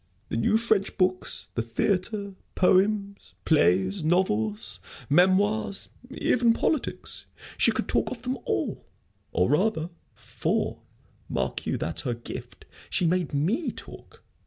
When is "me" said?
13.35-13.71